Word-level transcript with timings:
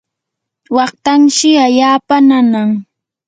waqtanshi 0.75 1.49
allaapa 1.65 2.15
nanan. 2.27 2.69